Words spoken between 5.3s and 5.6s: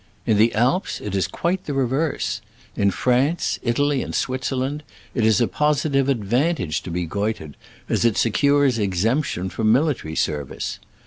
a